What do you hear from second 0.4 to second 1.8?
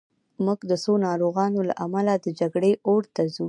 موږ د څو ناروغانو له